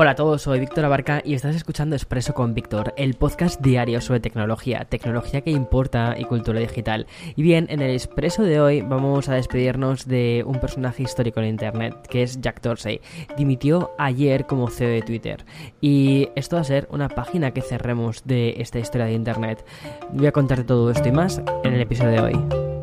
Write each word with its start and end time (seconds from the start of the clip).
Hola 0.00 0.12
a 0.12 0.14
todos, 0.14 0.42
soy 0.42 0.60
Víctor 0.60 0.84
Abarca 0.84 1.22
y 1.24 1.34
estás 1.34 1.56
escuchando 1.56 1.96
Expreso 1.96 2.32
con 2.32 2.54
Víctor, 2.54 2.94
el 2.96 3.14
podcast 3.14 3.60
diario 3.60 4.00
sobre 4.00 4.20
tecnología, 4.20 4.84
tecnología 4.84 5.40
que 5.40 5.50
importa 5.50 6.14
y 6.16 6.22
cultura 6.22 6.60
digital. 6.60 7.08
Y 7.34 7.42
bien, 7.42 7.66
en 7.68 7.82
el 7.82 7.90
Expreso 7.90 8.44
de 8.44 8.60
hoy 8.60 8.80
vamos 8.80 9.28
a 9.28 9.34
despedirnos 9.34 10.06
de 10.06 10.44
un 10.46 10.60
personaje 10.60 11.02
histórico 11.02 11.40
en 11.40 11.46
Internet, 11.46 11.96
que 12.08 12.22
es 12.22 12.40
Jack 12.40 12.62
Dorsey. 12.62 13.00
Dimitió 13.36 13.90
ayer 13.98 14.46
como 14.46 14.70
CEO 14.70 14.88
de 14.88 15.02
Twitter. 15.02 15.44
Y 15.80 16.28
esto 16.36 16.54
va 16.54 16.62
a 16.62 16.64
ser 16.64 16.86
una 16.92 17.08
página 17.08 17.50
que 17.50 17.60
cerremos 17.60 18.22
de 18.24 18.54
esta 18.58 18.78
historia 18.78 19.06
de 19.06 19.14
Internet. 19.14 19.66
Voy 20.12 20.28
a 20.28 20.32
contarte 20.32 20.62
todo 20.62 20.92
esto 20.92 21.08
y 21.08 21.12
más 21.12 21.42
en 21.64 21.74
el 21.74 21.80
episodio 21.80 22.12
de 22.12 22.20
hoy. 22.20 22.77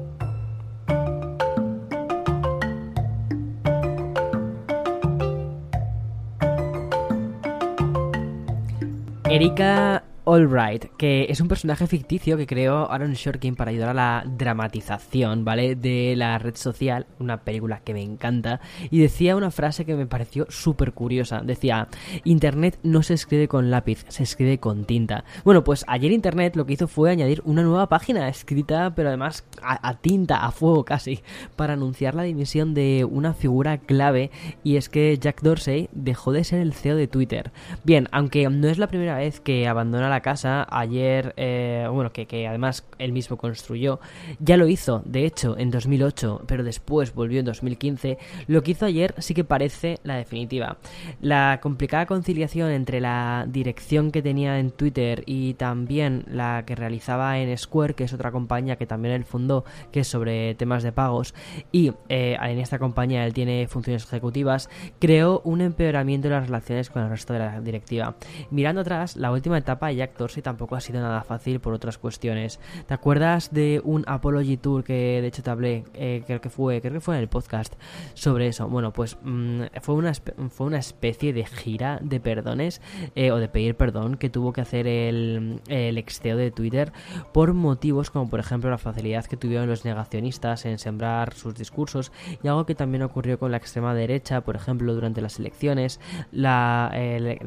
Erika 9.25 10.04
Alright, 10.27 10.85
que 10.98 11.27
es 11.29 11.40
un 11.40 11.48
personaje 11.48 11.85
ficticio 11.85 12.35
que 12.35 12.48
creó 12.48 12.91
Aaron 12.91 13.13
Shorkin 13.13 13.55
para 13.55 13.70
ayudar 13.70 13.90
a 13.90 13.93
la 13.93 14.23
dramatización, 14.26 15.45
¿vale? 15.45 15.76
De 15.76 16.15
la 16.18 16.40
red 16.40 16.55
social, 16.55 17.05
una 17.20 17.43
película 17.43 17.81
que 17.81 17.93
me 17.93 18.01
encanta, 18.01 18.59
y 18.90 18.99
decía 18.99 19.35
una 19.35 19.51
frase 19.51 19.85
que 19.85 19.93
me 19.93 20.07
pareció 20.07 20.48
súper 20.49 20.93
curiosa. 20.93 21.41
Decía, 21.43 21.90
Internet 22.23 22.79
no 22.81 23.03
se 23.03 23.13
escribe 23.13 23.48
con 23.48 23.70
lápiz, 23.70 24.03
se 24.07 24.23
escribe 24.23 24.57
con 24.57 24.85
tinta. 24.85 25.26
Bueno, 25.43 25.63
pues 25.63 25.85
ayer 25.87 26.12
Internet 26.12 26.55
lo 26.55 26.65
que 26.65 26.73
hizo 26.73 26.87
fue 26.87 27.12
añadir 27.12 27.43
una 27.46 27.62
nueva 27.62 27.87
página 27.87 28.27
escrita, 28.27 28.96
pero 28.96 29.09
además 29.09 29.46
a, 29.62 29.87
a 29.87 29.93
tinta, 29.99 30.43
a 30.43 30.49
fuego 30.49 30.85
casi, 30.85 31.20
para 31.55 31.73
anunciar 31.73 32.15
la 32.15 32.23
dimisión 32.23 32.73
de 32.73 33.05
una 33.07 33.35
figura 33.35 33.77
clave, 33.77 34.31
y 34.63 34.77
es 34.77 34.90
que 34.90 35.20
Jack 35.20 35.43
Dorsey 35.43 35.87
dejó 35.91 36.31
de 36.31 36.43
ser 36.43 36.62
el 36.62 36.73
CEO 36.73 36.96
de 36.96 37.07
Twitter. 37.07 37.51
Bien, 37.84 38.07
aunque 38.12 38.49
no 38.49 38.68
es 38.68 38.79
la 38.79 38.87
primera 38.87 39.18
vez 39.18 39.40
que 39.40 39.68
abandona 39.68 40.09
la 40.09 40.15
casa 40.21 40.68
ayer, 40.70 41.34
eh, 41.38 41.88
bueno, 41.91 42.12
que, 42.12 42.26
que, 42.26 42.48
además 42.48 42.85
él 42.99 43.12
mismo 43.12 43.38
construyó, 43.38 43.99
ya 44.40 44.58
lo 44.58 44.68
hizo, 44.68 45.02
de 45.05 45.26
hecho, 45.26 45.58
en 45.58 45.71
2008, 45.71 46.44
pero 46.48 46.63
después 46.63 47.13
volvió 47.13 47.40
en 47.40 47.46
2015, 47.46 48.18
lo 48.48 48.63
que 48.63 48.71
hizo 48.71 48.86
ayer 48.86 49.13
sí 49.18 49.34
que 49.34 49.43
parece 49.43 49.99
la 50.04 50.16
definitiva. 50.16 50.77
La 51.21 51.60
complicada 51.62 52.05
conciliación 52.05 52.71
entre 52.71 53.02
la 53.02 53.46
dirección 53.48 54.12
que 54.12 54.21
tenía 54.21 54.60
en 54.60 54.71
Twitter 54.71 55.24
y 55.26 55.55
también 55.55 56.24
la 56.27 56.63
que 56.66 56.76
realizaba 56.76 57.40
en 57.40 57.55
Square, 57.58 57.93
que 57.93 58.04
es 58.04 58.13
otra 58.13 58.32
compañía 58.32 58.76
que 58.77 58.86
también 58.86 59.13
él 59.13 59.26
fundó, 59.26 59.66
que 59.91 60.02
es 60.02 60.08
sobre 60.08 60.55
temas 60.55 60.84
de 60.84 60.91
pagos, 60.91 61.34
y 61.71 61.93
eh, 62.10 62.38
en 62.41 62.60
esta 62.60 62.80
compañía 62.80 63.26
él 63.26 63.34
tiene 63.34 63.68
funciones 63.68 64.03
ejecutivas, 64.03 64.69
creó 65.00 65.41
un 65.44 65.62
empeoramiento 65.62 66.28
de 66.28 66.36
las 66.36 66.47
relaciones 66.47 66.90
con 66.90 67.03
el 67.03 67.09
resto 67.09 67.34
de 67.34 67.40
la 67.40 67.62
directiva. 67.62 68.16
Mirando 68.52 68.81
atrás, 68.81 69.16
la 69.16 69.31
última 69.31 69.58
etapa 69.58 69.91
ya 69.91 70.04
Jack 70.06 70.17
Dorsey 70.17 70.44
tampoco 70.44 70.75
ha 70.75 70.81
sido 70.81 71.01
nada 71.01 71.23
fácil 71.23 71.59
por 71.59 71.73
otras 71.73 71.97
cuestiones. 71.97 72.59
¿Te 72.88 72.94
acuerdas 72.94 73.51
de 73.51 73.81
un 73.84 74.03
Apology 74.06 74.57
Tour 74.57 74.84
que 74.84 75.19
de 75.22 75.28
hecho 75.28 75.41
te 75.41 75.50
hablé, 75.50 75.84
eh, 75.96 76.24
creo 76.28 76.41
que 76.41 76.52
fue, 76.52 76.80
creo 76.80 76.94
que 76.94 77.00
fue 77.00 77.16
en 77.16 77.22
el 77.22 77.28
podcast 77.28 77.74
sobre 78.13 78.47
eso? 78.47 78.68
Bueno, 78.68 78.94
pues 78.94 79.18
mmm, 79.24 79.63
fue, 79.81 79.96
una, 79.96 80.13
fue 80.13 80.68
una 80.68 80.78
especie 80.78 81.34
de 81.34 81.46
gira 81.46 82.00
de 82.03 82.19
perdones 82.19 82.81
eh, 83.16 83.31
o 83.31 83.38
de 83.38 83.47
pedir 83.47 83.75
perdón 83.75 84.18
que 84.18 84.30
tuvo 84.30 84.53
que 84.53 84.62
hacer 84.62 84.85
el, 84.85 85.59
el 85.68 85.97
exteo 85.97 86.38
de 86.38 86.51
Twitter 86.51 86.91
por 87.34 87.53
motivos 87.53 88.12
como 88.12 88.30
por 88.30 88.40
ejemplo 88.40 88.69
la 88.69 88.78
facilidad 88.78 89.25
que 89.25 89.38
tuvieron 89.38 89.68
los 89.68 89.85
negacionistas 89.85 90.66
en 90.66 90.78
sembrar 90.78 91.34
sus 91.34 91.56
discursos 91.56 92.12
y 92.44 92.47
algo 92.47 92.68
que 92.68 92.75
también 92.75 93.01
ocurrió 93.01 93.40
con 93.40 93.50
la 93.50 93.57
extrema 93.57 93.96
derecha, 93.96 94.41
por 94.41 94.56
ejemplo, 94.56 94.94
durante 94.94 95.22
las 95.22 95.40
elecciones, 95.40 96.00
la, 96.31 96.91
el, 96.94 97.40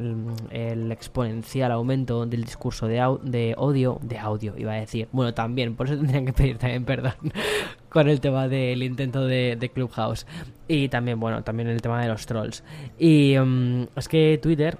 el 0.51 0.91
exponencial 0.91 1.71
aumento 1.71 2.25
del 2.25 2.48
discurso 2.49 2.87
de, 2.87 2.99
de 3.23 3.53
odio, 3.57 3.99
de 4.01 4.17
audio 4.17 4.53
iba 4.57 4.73
a 4.73 4.75
decir, 4.75 5.07
bueno 5.11 5.33
también, 5.33 5.75
por 5.75 5.87
eso 5.87 5.97
tendrían 5.97 6.25
que 6.25 6.33
pedir 6.33 6.57
también 6.57 6.83
perdón 6.83 7.13
con 7.89 8.09
el 8.09 8.19
tema 8.19 8.47
del 8.47 8.83
intento 8.83 9.25
de, 9.25 9.55
de, 9.59 9.69
Clubhouse. 9.69 10.25
Y 10.67 10.89
también, 10.89 11.19
bueno, 11.19 11.43
también 11.43 11.67
el 11.69 11.81
tema 11.81 12.01
de 12.01 12.07
los 12.07 12.25
trolls. 12.25 12.63
Y 12.99 13.37
um, 13.37 13.87
es 13.95 14.07
que 14.07 14.39
Twitter 14.41 14.77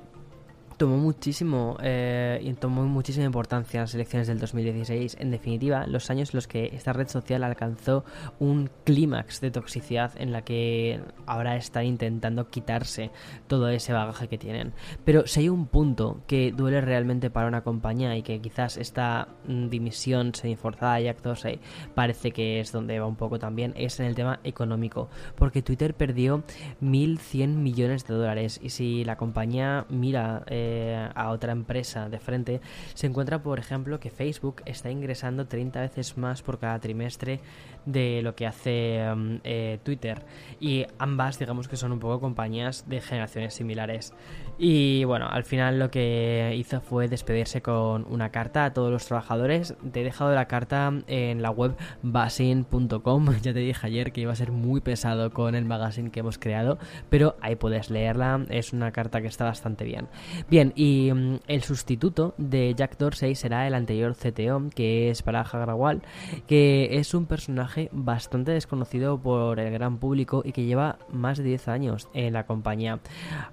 tomó 0.79 0.97
muchísimo 0.97 1.75
eh, 1.83 2.39
y 2.41 2.53
tomó 2.53 2.83
muchísima 2.83 3.25
importancia 3.25 3.81
las 3.81 3.93
elecciones 3.93 4.29
del 4.29 4.39
2016. 4.39 5.17
En 5.19 5.29
definitiva, 5.29 5.85
los 5.85 6.09
años 6.09 6.29
en 6.33 6.37
los 6.37 6.47
que 6.47 6.71
esta 6.73 6.93
red 6.93 7.09
social 7.09 7.43
alcanzó 7.43 8.05
un 8.39 8.69
clímax 8.85 9.41
de 9.41 9.51
toxicidad 9.51 10.13
en 10.15 10.31
la 10.31 10.43
que 10.43 11.01
ahora 11.25 11.57
están 11.57 11.85
intentando 11.85 12.49
quitarse 12.49 13.11
todo 13.47 13.67
ese 13.67 13.91
bagaje 13.91 14.29
que 14.29 14.37
tienen. 14.37 14.71
Pero 15.03 15.27
si 15.27 15.41
hay 15.41 15.49
un 15.49 15.67
punto 15.67 16.21
que 16.27 16.53
duele 16.53 16.79
realmente 16.79 17.29
para 17.29 17.49
una 17.49 17.61
compañía 17.61 18.15
y 18.15 18.23
que 18.23 18.39
quizás 18.39 18.77
esta 18.77 19.27
mm, 19.47 19.67
dimisión 19.67 20.33
semiforzada 20.33 21.01
Jack 21.01 21.21
Dorsey 21.21 21.59
parece 21.93 22.31
que 22.31 22.61
es 22.61 22.71
donde 22.71 23.01
va 23.01 23.05
un 23.05 23.17
poco 23.17 23.37
también, 23.37 23.73
es 23.75 23.99
en 23.99 24.05
el 24.05 24.15
tema 24.15 24.39
económico. 24.45 25.09
Porque 25.35 25.61
Twitter 25.61 25.93
perdió 25.93 26.41
1.100 26.81 27.49
millones 27.49 28.07
de 28.07 28.13
dólares 28.13 28.61
y 28.63 28.69
si 28.69 29.03
la 29.03 29.17
compañía 29.17 29.85
mira... 29.89 30.43
Eh, 30.47 30.68
a 31.15 31.29
otra 31.29 31.51
empresa 31.51 32.09
de 32.09 32.19
frente, 32.19 32.61
se 32.93 33.07
encuentra, 33.07 33.41
por 33.41 33.59
ejemplo, 33.59 33.99
que 33.99 34.09
Facebook 34.09 34.61
está 34.65 34.89
ingresando 34.89 35.47
30 35.47 35.81
veces 35.81 36.17
más 36.17 36.41
por 36.41 36.59
cada 36.59 36.79
trimestre 36.79 37.39
de 37.85 38.21
lo 38.21 38.35
que 38.35 38.45
hace 38.45 39.01
um, 39.11 39.39
eh, 39.43 39.79
Twitter. 39.83 40.23
Y 40.59 40.85
ambas, 40.97 41.39
digamos 41.39 41.67
que 41.67 41.77
son 41.77 41.91
un 41.91 41.99
poco 41.99 42.19
compañías 42.19 42.87
de 42.87 43.01
generaciones 43.01 43.53
similares. 43.53 44.13
Y 44.57 45.05
bueno, 45.05 45.27
al 45.29 45.45
final 45.45 45.79
lo 45.79 45.89
que 45.89 46.53
hizo 46.57 46.81
fue 46.81 47.07
despedirse 47.07 47.61
con 47.61 48.05
una 48.09 48.29
carta 48.29 48.65
a 48.65 48.73
todos 48.73 48.91
los 48.91 49.05
trabajadores. 49.05 49.75
Te 49.91 50.01
he 50.01 50.03
dejado 50.03 50.35
la 50.35 50.47
carta 50.47 50.91
en 51.07 51.41
la 51.41 51.49
web 51.51 51.75
basin.com. 52.03 53.29
Ya 53.41 53.53
te 53.53 53.59
dije 53.59 53.87
ayer 53.87 54.11
que 54.11 54.21
iba 54.21 54.33
a 54.33 54.35
ser 54.35 54.51
muy 54.51 54.81
pesado 54.81 55.31
con 55.31 55.55
el 55.55 55.63
magazine 55.63 56.11
que 56.11 56.19
hemos 56.19 56.37
creado, 56.37 56.77
pero 57.09 57.37
ahí 57.41 57.55
puedes 57.55 57.89
leerla. 57.89 58.45
Es 58.49 58.73
una 58.73 58.91
carta 58.91 59.21
que 59.21 59.27
está 59.27 59.45
bastante 59.45 59.85
bien. 59.85 60.07
Bien, 60.49 60.58
y 60.75 61.11
um, 61.11 61.39
el 61.47 61.63
sustituto 61.63 62.33
de 62.37 62.73
Jack 62.75 62.97
Dorsey 62.97 63.35
será 63.35 63.67
el 63.67 63.73
anterior 63.73 64.15
CTO, 64.15 64.69
que 64.73 65.09
es 65.09 65.21
Parag 65.21 65.47
Agrawal, 65.55 66.01
que 66.47 66.97
es 66.99 67.13
un 67.13 67.25
personaje 67.25 67.89
bastante 67.91 68.51
desconocido 68.51 69.17
por 69.19 69.59
el 69.59 69.71
gran 69.71 69.97
público 69.97 70.41
y 70.43 70.51
que 70.51 70.65
lleva 70.65 70.97
más 71.11 71.37
de 71.37 71.45
10 71.45 71.67
años 71.67 72.09
en 72.13 72.33
la 72.33 72.45
compañía. 72.45 72.99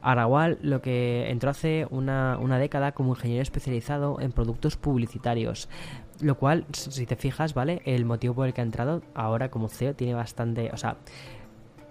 Agrawal 0.02 0.58
lo 0.62 0.82
que 0.82 1.30
entró 1.30 1.50
hace 1.50 1.86
una, 1.90 2.38
una 2.40 2.58
década 2.58 2.92
como 2.92 3.14
ingeniero 3.14 3.42
especializado 3.42 4.20
en 4.20 4.32
productos 4.32 4.76
publicitarios. 4.76 5.68
Lo 6.20 6.38
cual, 6.38 6.64
si 6.72 7.04
te 7.04 7.16
fijas, 7.16 7.52
¿vale? 7.52 7.82
El 7.84 8.06
motivo 8.06 8.34
por 8.34 8.46
el 8.46 8.54
que 8.54 8.62
ha 8.62 8.64
entrado 8.64 9.02
ahora 9.14 9.50
como 9.50 9.68
CEO 9.68 9.94
tiene 9.94 10.14
bastante. 10.14 10.70
O 10.72 10.76
sea, 10.78 10.96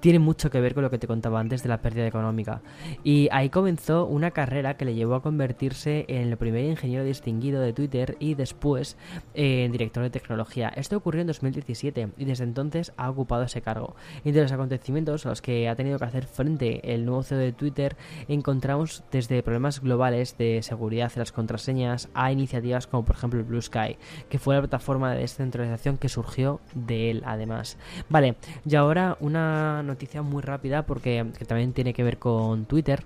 tiene 0.06 0.20
mucho 0.20 0.52
que 0.52 0.62
ver 0.62 0.76
con 0.76 0.84
lo 0.84 0.92
que 0.92 1.00
te 1.00 1.08
contaba 1.08 1.40
antes 1.40 1.64
de 1.64 1.70
la 1.70 1.82
pérdida 1.82 2.06
económica. 2.06 2.62
Y 3.04 3.28
ahí 3.32 3.50
comenzó 3.50 4.06
una 4.06 4.30
carrera 4.30 4.78
que 4.78 4.86
le 4.86 4.94
llevó 4.94 5.16
a 5.16 5.24
convertirse 5.24 6.06
en 6.08 6.28
el 6.28 6.38
primer 6.38 6.64
ingeniero 6.66 7.04
distinguido 7.04 7.60
de 7.60 7.74
Twitter 7.74 8.16
y 8.20 8.36
después 8.36 8.98
en 9.34 9.72
director 9.72 10.04
de 10.04 10.12
tecnología. 10.12 10.70
Esto 10.70 10.96
ocurrió 10.96 11.22
en 11.22 11.28
2017 11.28 12.10
y 12.20 12.26
desde 12.26 12.44
entonces 12.44 12.94
ha 12.98 13.10
ocupado 13.10 13.46
ese 13.46 13.64
cargo. 13.64 13.96
Entre 14.24 14.44
los 14.44 14.52
acontecimientos 14.52 15.26
a 15.26 15.30
los 15.30 15.42
que 15.42 15.68
ha 15.68 15.76
tenido 15.76 15.98
que 15.98 16.06
hacer 16.06 16.28
frente 16.28 16.94
el 16.94 17.04
nuevo 17.04 17.24
CEO 17.24 17.40
de 17.40 17.52
Twitter 17.52 17.98
encontramos 18.28 19.04
desde 19.12 19.42
problemas 19.42 19.82
globales 19.82 20.38
de 20.38 20.62
seguridad 20.62 21.12
de 21.12 21.22
las 21.22 21.32
contraseñas 21.32 22.10
a 22.14 22.32
iniciativas 22.32 22.86
como 22.86 23.06
por 23.06 23.16
ejemplo 23.16 23.44
Blue 23.44 23.60
Sky, 23.60 23.98
que 24.30 24.38
fue 24.38 24.54
la 24.54 24.62
plataforma 24.62 25.12
de 25.12 25.22
descentralización 25.22 25.98
que 25.98 26.10
surgió 26.10 26.60
de 26.76 27.10
él 27.10 27.24
además. 27.26 27.80
Vale, 28.08 28.36
y 28.70 28.76
ahora 28.76 29.18
una 29.20 29.82
noticia 29.82 29.95
muy 30.24 30.42
rápida 30.42 30.86
porque 30.86 31.32
que 31.38 31.46
también 31.46 31.74
tiene 31.74 31.94
que 31.94 32.04
ver 32.04 32.20
con 32.20 32.66
Twitter 32.66 33.06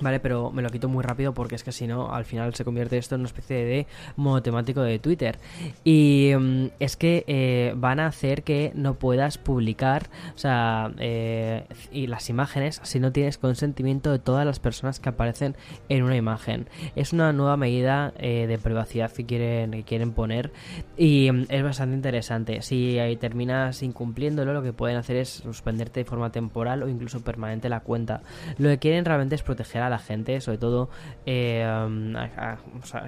¿vale? 0.00 0.20
Pero 0.20 0.50
me 0.50 0.62
lo 0.62 0.70
quito 0.70 0.88
muy 0.88 1.02
rápido 1.02 1.34
porque 1.34 1.54
es 1.54 1.64
que 1.64 1.72
si 1.72 1.86
no, 1.86 2.12
al 2.12 2.24
final 2.24 2.54
se 2.54 2.64
convierte 2.64 2.98
esto 2.98 3.14
en 3.14 3.22
una 3.22 3.28
especie 3.28 3.64
de 3.64 3.86
modo 4.16 4.42
temático 4.42 4.82
de 4.82 4.98
Twitter. 4.98 5.38
Y 5.84 6.32
mm, 6.38 6.66
es 6.80 6.96
que 6.96 7.24
eh, 7.26 7.74
van 7.76 8.00
a 8.00 8.06
hacer 8.06 8.42
que 8.42 8.72
no 8.74 8.94
puedas 8.94 9.38
publicar, 9.38 10.08
o 10.34 10.38
sea, 10.38 10.92
eh, 10.98 11.66
y 11.90 12.06
las 12.06 12.28
imágenes 12.30 12.80
si 12.82 13.00
no 13.00 13.12
tienes 13.12 13.38
consentimiento 13.38 14.10
de 14.10 14.18
todas 14.18 14.46
las 14.46 14.58
personas 14.58 15.00
que 15.00 15.08
aparecen 15.08 15.56
en 15.88 16.02
una 16.02 16.16
imagen. 16.16 16.68
Es 16.96 17.12
una 17.12 17.32
nueva 17.32 17.56
medida 17.56 18.12
eh, 18.18 18.46
de 18.46 18.58
privacidad 18.58 19.10
que 19.12 19.26
quieren, 19.26 19.82
quieren 19.82 20.12
poner 20.12 20.52
y 20.96 21.30
mm, 21.30 21.46
es 21.48 21.62
bastante 21.62 21.94
interesante. 21.96 22.62
Si 22.62 22.98
terminas 23.20 23.82
incumpliéndolo, 23.82 24.52
lo 24.52 24.62
que 24.62 24.72
pueden 24.72 24.96
hacer 24.96 25.16
es 25.16 25.28
suspenderte 25.28 26.00
de 26.00 26.04
forma 26.04 26.30
temporal 26.30 26.82
o 26.82 26.88
incluso 26.88 27.22
permanente 27.22 27.68
la 27.68 27.80
cuenta. 27.80 28.22
Lo 28.58 28.68
que 28.68 28.78
quieren 28.78 29.04
realmente 29.04 29.34
es 29.34 29.42
proteger 29.42 29.82
a 29.82 29.91
la 29.92 29.98
gente, 29.98 30.40
sobre 30.40 30.58
todo 30.58 30.90
eh, 31.26 31.66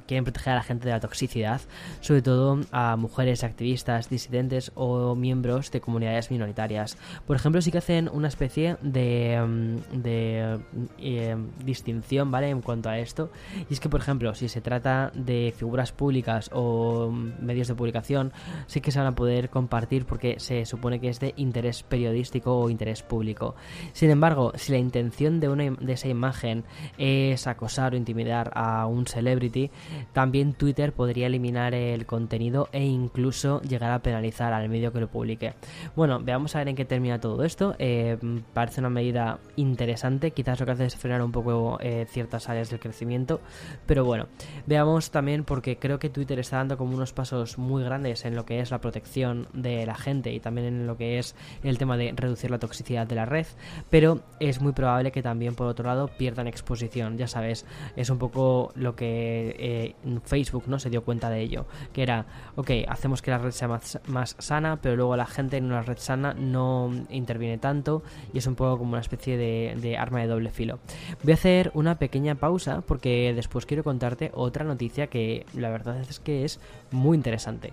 quieren 0.06 0.24
proteger 0.24 0.52
a 0.52 0.56
la 0.56 0.62
gente 0.62 0.86
de 0.86 0.92
la 0.92 1.00
toxicidad, 1.00 1.60
sobre 2.00 2.22
todo 2.22 2.60
a 2.72 2.96
mujeres 2.96 3.44
activistas, 3.44 4.08
disidentes 4.08 4.72
o 4.74 5.14
miembros 5.14 5.70
de 5.70 5.80
comunidades 5.80 6.30
minoritarias. 6.30 6.96
Por 7.26 7.36
ejemplo, 7.36 7.60
sí 7.60 7.70
que 7.70 7.78
hacen 7.78 8.08
una 8.12 8.28
especie 8.28 8.76
de, 8.82 9.42
mm, 9.44 10.02
de 10.02 10.60
eh, 10.98 11.36
distinción, 11.64 12.30
¿vale? 12.30 12.50
En 12.50 12.60
cuanto 12.62 12.88
a 12.88 12.98
esto, 12.98 13.30
y 13.68 13.72
es 13.72 13.80
que, 13.80 13.88
por 13.88 14.00
ejemplo, 14.00 14.34
si 14.34 14.48
se 14.48 14.60
trata 14.60 15.10
de 15.14 15.52
figuras 15.56 15.92
públicas 15.92 16.50
o 16.52 17.10
medios 17.10 17.68
de 17.68 17.74
publicación, 17.74 18.32
sí 18.66 18.80
que 18.80 18.90
se 18.90 18.98
van 18.98 19.08
a 19.08 19.14
poder 19.14 19.50
compartir 19.50 20.06
porque 20.06 20.38
se 20.38 20.66
supone 20.66 21.00
que 21.00 21.08
es 21.08 21.20
de 21.20 21.34
interés 21.36 21.82
periodístico 21.82 22.58
o 22.58 22.70
interés 22.70 23.02
público. 23.02 23.54
Sin 23.92 24.10
embargo, 24.10 24.52
si 24.56 24.72
la 24.72 24.78
intención 24.78 25.40
de, 25.40 25.48
una, 25.48 25.64
de 25.70 25.92
esa 25.92 26.08
imagen 26.08 26.63
es 26.98 27.46
acosar 27.46 27.94
o 27.94 27.96
intimidar 27.96 28.50
a 28.54 28.86
un 28.86 29.06
celebrity, 29.06 29.70
también 30.12 30.54
Twitter 30.54 30.92
podría 30.92 31.26
eliminar 31.26 31.74
el 31.74 32.06
contenido 32.06 32.68
e 32.72 32.84
incluso 32.84 33.60
llegar 33.62 33.92
a 33.92 34.00
penalizar 34.00 34.52
al 34.52 34.68
medio 34.68 34.92
que 34.92 35.00
lo 35.00 35.08
publique. 35.08 35.54
Bueno, 35.96 36.20
veamos 36.20 36.54
a 36.54 36.58
ver 36.58 36.68
en 36.68 36.76
qué 36.76 36.84
termina 36.84 37.20
todo 37.20 37.44
esto. 37.44 37.74
Eh, 37.78 38.16
parece 38.52 38.80
una 38.80 38.90
medida 38.90 39.38
interesante, 39.56 40.30
quizás 40.30 40.60
lo 40.60 40.66
que 40.66 40.72
hace 40.72 40.86
es 40.86 40.96
frenar 40.96 41.22
un 41.22 41.32
poco 41.32 41.78
eh, 41.80 42.06
ciertas 42.08 42.48
áreas 42.48 42.70
del 42.70 42.80
crecimiento, 42.80 43.40
pero 43.86 44.04
bueno, 44.04 44.26
veamos 44.66 45.10
también 45.10 45.44
porque 45.44 45.78
creo 45.78 45.98
que 45.98 46.10
Twitter 46.10 46.38
está 46.38 46.58
dando 46.58 46.76
como 46.76 46.94
unos 46.94 47.12
pasos 47.12 47.58
muy 47.58 47.82
grandes 47.84 48.24
en 48.24 48.34
lo 48.34 48.44
que 48.44 48.60
es 48.60 48.70
la 48.70 48.80
protección 48.80 49.48
de 49.52 49.86
la 49.86 49.94
gente 49.94 50.32
y 50.32 50.40
también 50.40 50.66
en 50.66 50.86
lo 50.86 50.96
que 50.96 51.18
es 51.18 51.34
el 51.62 51.78
tema 51.78 51.96
de 51.96 52.12
reducir 52.16 52.50
la 52.50 52.58
toxicidad 52.58 53.06
de 53.06 53.14
la 53.14 53.24
red, 53.24 53.46
pero 53.90 54.20
es 54.40 54.60
muy 54.60 54.72
probable 54.72 55.12
que 55.12 55.22
también 55.22 55.54
por 55.54 55.66
otro 55.66 55.86
lado 55.86 56.08
pierdan 56.08 56.46
exposición. 56.54 57.18
Ya 57.18 57.28
sabes, 57.28 57.66
es 57.96 58.10
un 58.10 58.18
poco 58.18 58.72
lo 58.74 58.96
que 58.96 59.56
eh, 59.58 59.94
Facebook 60.24 60.64
no 60.66 60.78
se 60.78 60.90
dio 60.90 61.04
cuenta 61.04 61.30
de 61.30 61.40
ello, 61.40 61.66
que 61.92 62.02
era, 62.02 62.26
ok, 62.56 62.70
hacemos 62.88 63.22
que 63.22 63.30
la 63.30 63.38
red 63.38 63.50
sea 63.50 63.68
más, 63.68 64.00
más 64.06 64.36
sana, 64.38 64.80
pero 64.80 64.96
luego 64.96 65.16
la 65.16 65.26
gente 65.26 65.56
en 65.56 65.66
una 65.66 65.82
red 65.82 65.98
sana 65.98 66.34
no 66.34 66.90
interviene 67.10 67.58
tanto 67.58 68.02
y 68.32 68.38
es 68.38 68.46
un 68.46 68.54
poco 68.54 68.78
como 68.78 68.92
una 68.92 69.00
especie 69.00 69.36
de, 69.36 69.76
de 69.80 69.96
arma 69.96 70.20
de 70.20 70.26
doble 70.26 70.50
filo. 70.50 70.78
Voy 71.22 71.32
a 71.32 71.34
hacer 71.34 71.70
una 71.74 71.98
pequeña 71.98 72.34
pausa 72.34 72.82
porque 72.82 73.32
después 73.34 73.66
quiero 73.66 73.84
contarte 73.84 74.30
otra 74.34 74.64
noticia 74.64 75.08
que 75.08 75.46
la 75.54 75.70
verdad 75.70 76.00
es 76.00 76.20
que 76.20 76.44
es 76.44 76.60
muy 76.90 77.16
interesante. 77.16 77.72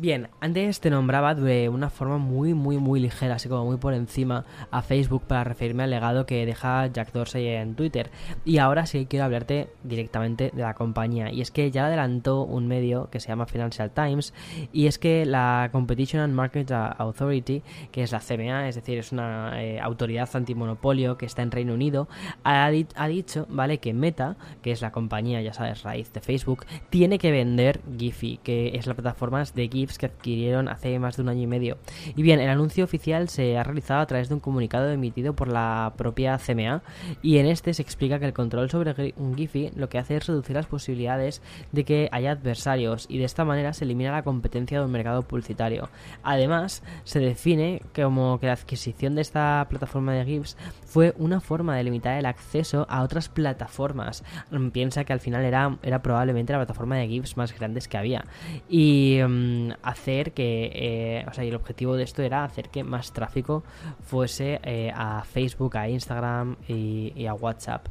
Bien, 0.00 0.28
antes 0.40 0.80
te 0.80 0.88
nombraba 0.88 1.34
de 1.34 1.68
una 1.68 1.90
forma 1.90 2.16
muy, 2.16 2.54
muy, 2.54 2.78
muy 2.78 3.00
ligera, 3.00 3.34
así 3.34 3.50
como 3.50 3.66
muy 3.66 3.76
por 3.76 3.92
encima 3.92 4.46
a 4.70 4.80
Facebook 4.80 5.24
para 5.26 5.44
referirme 5.44 5.82
al 5.82 5.90
legado 5.90 6.24
que 6.24 6.46
deja 6.46 6.86
Jack 6.86 7.12
Dorsey 7.12 7.46
en 7.48 7.74
Twitter. 7.74 8.10
Y 8.46 8.56
ahora 8.56 8.86
sí 8.86 9.04
quiero 9.04 9.26
hablarte 9.26 9.68
directamente 9.84 10.52
de 10.54 10.62
la 10.62 10.72
compañía. 10.72 11.30
Y 11.30 11.42
es 11.42 11.50
que 11.50 11.70
ya 11.70 11.84
adelantó 11.84 12.44
un 12.44 12.66
medio 12.66 13.10
que 13.10 13.20
se 13.20 13.28
llama 13.28 13.44
Financial 13.44 13.90
Times. 13.90 14.32
Y 14.72 14.86
es 14.86 14.98
que 14.98 15.26
la 15.26 15.68
Competition 15.70 16.22
and 16.22 16.32
Market 16.32 16.70
Authority, 16.70 17.62
que 17.92 18.02
es 18.02 18.10
la 18.10 18.20
CMA, 18.20 18.70
es 18.70 18.76
decir, 18.76 18.96
es 18.96 19.12
una 19.12 19.62
eh, 19.62 19.80
autoridad 19.80 20.30
antimonopolio 20.32 21.18
que 21.18 21.26
está 21.26 21.42
en 21.42 21.50
Reino 21.50 21.74
Unido, 21.74 22.08
ha, 22.42 22.70
dicho, 22.70 23.46
¿vale? 23.50 23.76
Que 23.80 23.92
Meta, 23.92 24.38
que 24.62 24.72
es 24.72 24.80
la 24.80 24.92
compañía, 24.92 25.42
ya 25.42 25.52
sabes, 25.52 25.82
raíz 25.82 26.10
de 26.14 26.22
Facebook, 26.22 26.64
tiene 26.88 27.18
que 27.18 27.30
vender 27.30 27.82
Giphy, 27.98 28.38
que 28.38 28.78
es 28.78 28.86
la 28.86 28.94
plataforma 28.94 29.44
de 29.44 29.68
GIF 29.68 29.89
que 29.98 30.06
adquirieron 30.06 30.68
hace 30.68 30.98
más 30.98 31.16
de 31.16 31.22
un 31.22 31.28
año 31.28 31.42
y 31.42 31.46
medio. 31.46 31.78
Y 32.16 32.22
bien, 32.22 32.40
el 32.40 32.48
anuncio 32.48 32.84
oficial 32.84 33.28
se 33.28 33.56
ha 33.56 33.62
realizado 33.62 34.00
a 34.00 34.06
través 34.06 34.28
de 34.28 34.34
un 34.34 34.40
comunicado 34.40 34.90
emitido 34.90 35.34
por 35.34 35.48
la 35.48 35.92
propia 35.96 36.38
CMA 36.38 36.82
y 37.22 37.38
en 37.38 37.46
este 37.46 37.74
se 37.74 37.82
explica 37.82 38.18
que 38.18 38.26
el 38.26 38.32
control 38.32 38.70
sobre 38.70 39.14
un 39.16 39.36
Giphy 39.36 39.70
lo 39.74 39.88
que 39.88 39.98
hace 39.98 40.16
es 40.16 40.26
reducir 40.26 40.56
las 40.56 40.66
posibilidades 40.66 41.42
de 41.72 41.84
que 41.84 42.08
haya 42.12 42.32
adversarios 42.32 43.06
y 43.08 43.18
de 43.18 43.24
esta 43.24 43.44
manera 43.44 43.72
se 43.72 43.84
elimina 43.84 44.12
la 44.12 44.22
competencia 44.22 44.80
del 44.80 44.88
mercado 44.88 45.22
publicitario. 45.22 45.88
Además, 46.22 46.82
se 47.04 47.20
define 47.20 47.82
como 47.94 48.38
que 48.40 48.46
la 48.46 48.54
adquisición 48.54 49.14
de 49.14 49.22
esta 49.22 49.66
plataforma 49.68 50.12
de 50.12 50.24
GIFs 50.24 50.56
fue 50.84 51.14
una 51.18 51.40
forma 51.40 51.76
de 51.76 51.84
limitar 51.84 52.18
el 52.18 52.26
acceso 52.26 52.86
a 52.88 53.02
otras 53.02 53.28
plataformas. 53.28 54.24
Piensa 54.72 55.04
que 55.04 55.12
al 55.12 55.20
final 55.20 55.44
era, 55.44 55.78
era 55.82 56.02
probablemente 56.02 56.52
la 56.52 56.58
plataforma 56.58 56.96
de 56.96 57.08
GIFs 57.08 57.36
más 57.36 57.56
grandes 57.56 57.88
que 57.88 57.98
había. 57.98 58.24
Y 58.68 59.18
mm, 59.26 59.72
hacer 59.82 60.32
que, 60.32 60.70
eh, 60.74 61.26
o 61.28 61.32
sea, 61.32 61.44
y 61.44 61.48
el 61.48 61.54
objetivo 61.54 61.96
de 61.96 62.04
esto 62.04 62.22
era 62.22 62.44
hacer 62.44 62.68
que 62.70 62.84
más 62.84 63.12
tráfico 63.12 63.64
fuese 64.00 64.60
eh, 64.64 64.92
a 64.94 65.24
Facebook, 65.24 65.76
a 65.76 65.88
Instagram 65.88 66.56
y 66.68 67.26
a 67.26 67.34
WhatsApp 67.34 67.88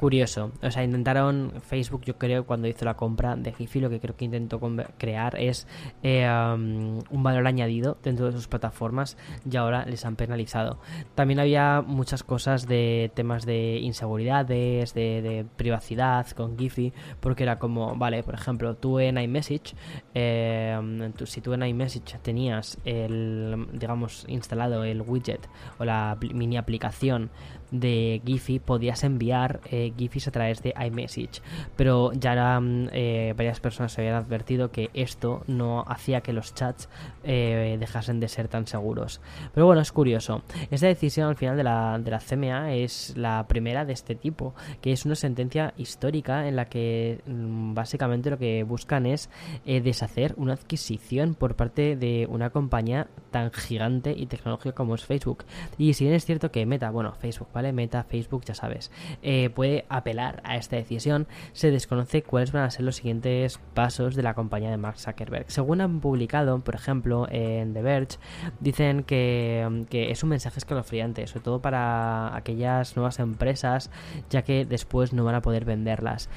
curioso. 0.00 0.50
O 0.62 0.70
sea, 0.70 0.82
intentaron 0.82 1.52
Facebook, 1.60 2.00
yo 2.06 2.16
creo, 2.16 2.46
cuando 2.46 2.66
hizo 2.66 2.86
la 2.86 2.94
compra 2.94 3.36
de 3.36 3.52
Giphy, 3.52 3.80
lo 3.80 3.90
que 3.90 4.00
creo 4.00 4.16
que 4.16 4.24
intentó 4.24 4.58
crear 4.96 5.38
es 5.38 5.66
eh, 6.02 6.26
um, 6.26 7.00
un 7.10 7.22
valor 7.22 7.46
añadido 7.46 7.98
dentro 8.02 8.24
de 8.24 8.32
sus 8.32 8.48
plataformas 8.48 9.18
y 9.44 9.58
ahora 9.58 9.84
les 9.84 10.06
han 10.06 10.16
penalizado. 10.16 10.78
También 11.14 11.38
había 11.38 11.82
muchas 11.86 12.22
cosas 12.22 12.66
de 12.66 13.12
temas 13.14 13.44
de 13.44 13.80
inseguridades, 13.80 14.94
de, 14.94 15.44
privacidad 15.56 16.26
con 16.30 16.56
Giphy, 16.56 16.94
porque 17.20 17.42
era 17.42 17.58
como, 17.58 17.94
vale, 17.96 18.22
por 18.22 18.32
ejemplo, 18.32 18.76
tú 18.76 19.00
en 19.00 19.18
iMessage, 19.18 19.74
eh, 20.14 20.78
si 21.24 21.40
tú 21.40 21.52
en 21.52 21.62
iMessage 21.62 22.18
tenías 22.22 22.78
el, 22.84 23.66
digamos, 23.72 24.24
instalado 24.28 24.84
el 24.84 25.02
widget 25.02 25.48
o 25.78 25.84
la 25.84 26.16
mini 26.32 26.56
aplicación 26.56 27.30
de 27.70 28.20
Giphy 28.24 28.58
podías 28.58 29.04
enviar 29.04 29.60
eh, 29.70 29.92
Giphy 29.96 30.20
a 30.26 30.30
través 30.30 30.62
de 30.62 30.74
iMessage, 30.86 31.40
pero 31.76 32.12
ya 32.12 32.60
mm, 32.60 32.88
eh, 32.92 33.34
varias 33.36 33.60
personas 33.60 33.92
se 33.92 34.00
habían 34.00 34.16
advertido 34.16 34.70
que 34.70 34.90
esto 34.94 35.42
no 35.46 35.84
hacía 35.86 36.20
que 36.20 36.32
los 36.32 36.54
chats 36.54 36.88
eh, 37.22 37.76
dejasen 37.78 38.20
de 38.20 38.28
ser 38.28 38.48
tan 38.48 38.66
seguros. 38.66 39.20
Pero 39.54 39.66
bueno, 39.66 39.80
es 39.80 39.92
curioso. 39.92 40.42
Esta 40.70 40.86
decisión 40.86 41.28
al 41.28 41.36
final 41.36 41.56
de 41.56 41.64
la, 41.64 41.98
de 41.98 42.10
la 42.10 42.18
CMA 42.18 42.74
es 42.74 43.16
la 43.16 43.46
primera 43.46 43.84
de 43.84 43.92
este 43.92 44.14
tipo, 44.14 44.54
que 44.80 44.92
es 44.92 45.04
una 45.04 45.14
sentencia 45.14 45.72
histórica 45.76 46.48
en 46.48 46.56
la 46.56 46.66
que 46.66 47.20
mm, 47.26 47.74
básicamente 47.74 48.30
lo 48.30 48.38
que 48.38 48.62
buscan 48.64 49.06
es 49.06 49.30
eh, 49.64 49.80
deshacer 50.00 50.34
una 50.36 50.54
adquisición 50.54 51.34
por 51.34 51.56
parte 51.56 51.96
de 51.96 52.26
una 52.30 52.50
compañía 52.50 53.08
tan 53.30 53.52
gigante 53.52 54.14
y 54.16 54.26
tecnológica 54.26 54.74
como 54.74 54.94
es 54.94 55.04
Facebook. 55.04 55.44
Y 55.78 55.94
si 55.94 56.04
bien 56.04 56.16
es 56.16 56.24
cierto 56.24 56.50
que 56.50 56.64
Meta, 56.66 56.90
bueno, 56.90 57.14
Facebook, 57.14 57.48
Meta, 57.72 58.04
Facebook, 58.04 58.44
ya 58.44 58.54
sabes, 58.54 58.90
eh, 59.22 59.50
puede 59.50 59.84
apelar 59.88 60.40
a 60.44 60.56
esta 60.56 60.76
decisión, 60.76 61.26
se 61.52 61.70
desconoce 61.70 62.22
cuáles 62.22 62.52
van 62.52 62.64
a 62.64 62.70
ser 62.70 62.84
los 62.84 62.96
siguientes 62.96 63.60
pasos 63.74 64.14
de 64.14 64.22
la 64.22 64.34
compañía 64.34 64.70
de 64.70 64.78
Mark 64.78 64.98
Zuckerberg. 64.98 65.50
Según 65.50 65.80
han 65.80 66.00
publicado, 66.00 66.58
por 66.60 66.74
ejemplo, 66.74 67.26
en 67.30 67.74
The 67.74 67.82
Verge, 67.82 68.18
dicen 68.60 69.04
que, 69.04 69.86
es 69.90 70.22
un 70.22 70.30
mensaje 70.30 70.58
escalofriante, 70.58 71.26
sobre 71.26 71.44
todo 71.44 71.60
para 71.60 72.34
aquellas 72.34 72.96
nuevas 72.96 73.18
empresas, 73.18 73.90
ya 74.30 74.42
que 74.42 74.64
después 74.64 75.12
no 75.12 75.24
van 75.24 75.34
a 75.34 75.42
poder 75.42 75.64
venderlas. 75.64 76.28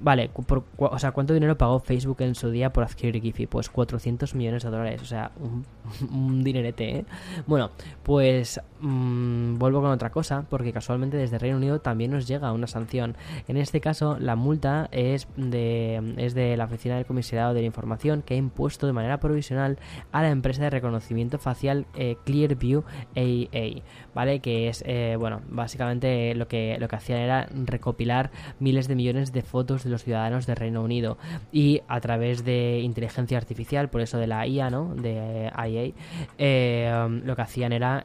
Vale, 0.00 0.30
o 0.76 0.98
sea, 0.98 1.12
¿cuánto 1.12 1.34
dinero 1.34 1.58
pagó 1.58 1.80
Facebook 1.80 2.18
en 2.20 2.34
su 2.34 2.50
día 2.50 2.72
por 2.72 2.84
adquirir 2.84 3.07
Pues 3.48 3.68
400 3.70 4.34
millones 4.34 4.62
de 4.62 4.70
dólares, 4.70 5.02
o 5.02 5.04
sea, 5.04 5.32
un, 5.40 6.44
dinerete, 6.44 6.98
¿eh? 6.98 7.04
Bueno, 7.46 7.70
pues 8.02 8.60
mmm, 8.80 9.58
vuelvo 9.58 9.80
con 9.80 9.90
otra 9.90 10.10
cosa, 10.10 10.44
porque 10.48 10.72
casualmente 10.72 11.16
desde 11.16 11.38
Reino 11.38 11.56
Unido 11.56 11.80
también 11.80 12.10
nos 12.10 12.26
llega 12.26 12.52
una 12.52 12.66
sanción. 12.66 13.16
En 13.46 13.56
este 13.56 13.80
caso, 13.80 14.18
la 14.18 14.36
multa 14.36 14.88
es 14.92 15.28
de, 15.36 16.14
es 16.16 16.34
de 16.34 16.56
la 16.56 16.64
Oficina 16.64 16.96
del 16.96 17.06
Comisariado 17.06 17.54
de 17.54 17.60
la 17.60 17.66
Información 17.66 18.22
que 18.22 18.34
ha 18.34 18.36
impuesto 18.36 18.86
de 18.86 18.92
manera 18.92 19.18
provisional 19.20 19.78
a 20.12 20.22
la 20.22 20.30
empresa 20.30 20.62
de 20.62 20.70
reconocimiento 20.70 21.38
facial 21.38 21.86
eh, 21.94 22.16
Clearview 22.24 22.84
AA, 23.16 23.82
¿vale? 24.14 24.40
Que 24.40 24.68
es, 24.68 24.82
eh, 24.86 25.16
bueno, 25.18 25.42
básicamente 25.48 26.34
lo 26.34 26.48
que, 26.48 26.76
lo 26.78 26.88
que 26.88 26.96
hacían 26.96 27.20
era 27.20 27.48
recopilar 27.64 28.30
miles 28.60 28.88
de 28.88 28.94
millones 28.94 29.32
de 29.32 29.42
fotos 29.42 29.84
de 29.84 29.90
los 29.90 30.04
ciudadanos 30.04 30.46
de 30.46 30.54
Reino 30.54 30.82
Unido 30.82 31.18
y 31.52 31.82
a 31.88 32.00
través 32.00 32.44
de 32.44 32.80
inteligencia 32.98 33.38
artificial, 33.38 33.88
por 33.88 34.00
eso 34.00 34.18
de 34.18 34.26
la 34.26 34.46
IA, 34.46 34.70
¿no? 34.70 34.94
De 34.94 35.50
IA, 35.54 35.94
eh, 36.38 37.20
lo 37.24 37.36
que 37.36 37.42
hacían 37.42 37.72
era, 37.72 38.04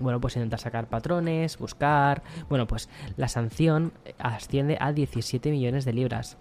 bueno, 0.00 0.20
pues 0.20 0.36
intentar 0.36 0.58
sacar 0.58 0.88
patrones, 0.88 1.58
buscar, 1.58 2.22
bueno, 2.48 2.66
pues 2.66 2.88
la 3.16 3.28
sanción 3.28 3.92
asciende 4.18 4.76
a 4.80 4.92
17 4.92 5.50
millones 5.50 5.84
de 5.84 5.92
libras 5.92 6.36